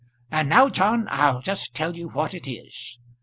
[0.31, 2.97] "And now, John, I'll just tell you what it is.